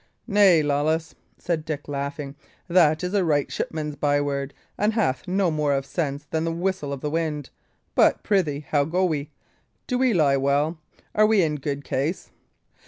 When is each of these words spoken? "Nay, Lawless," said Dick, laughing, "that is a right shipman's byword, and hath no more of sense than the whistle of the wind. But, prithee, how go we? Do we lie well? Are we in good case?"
"Nay, 0.25 0.63
Lawless," 0.63 1.13
said 1.37 1.63
Dick, 1.63 1.87
laughing, 1.87 2.33
"that 2.67 3.03
is 3.03 3.13
a 3.13 3.23
right 3.23 3.51
shipman's 3.51 3.95
byword, 3.95 4.51
and 4.75 4.93
hath 4.93 5.27
no 5.27 5.51
more 5.51 5.73
of 5.73 5.85
sense 5.85 6.25
than 6.31 6.43
the 6.43 6.51
whistle 6.51 6.91
of 6.91 7.01
the 7.01 7.09
wind. 7.11 7.51
But, 7.93 8.23
prithee, 8.23 8.61
how 8.67 8.83
go 8.85 9.05
we? 9.05 9.29
Do 9.85 9.99
we 9.99 10.15
lie 10.15 10.37
well? 10.37 10.79
Are 11.13 11.27
we 11.27 11.43
in 11.43 11.57
good 11.57 11.83
case?" 11.83 12.31